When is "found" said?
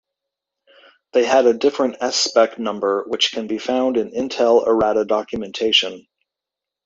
3.59-3.97